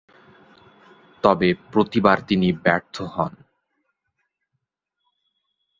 [1.23, 3.33] তবে প্রতিবার তিনি ব্যর্থ হন।